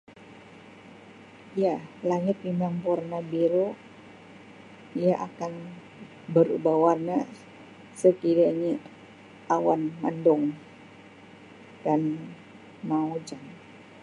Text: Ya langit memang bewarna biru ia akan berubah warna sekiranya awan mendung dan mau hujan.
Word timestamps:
Ya 1.63 1.73
langit 2.09 2.37
memang 2.45 2.73
bewarna 2.81 3.19
biru 3.31 3.67
ia 5.01 5.13
akan 5.29 5.53
berubah 6.33 6.75
warna 6.85 7.17
sekiranya 8.01 8.73
awan 9.55 9.81
mendung 10.01 10.43
dan 11.85 12.01
mau 12.87 13.05
hujan. 13.13 13.43